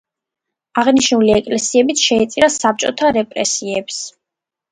აღნიშნული 0.83 1.33
ეკლესიებიც 1.39 2.01
შეეწირა 2.07 2.49
საბჭოთა 2.55 3.13
რეპრესიებს. 3.19 4.01